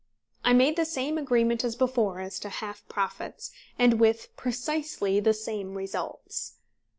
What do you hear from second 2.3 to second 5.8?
to half profits, and with precisely the same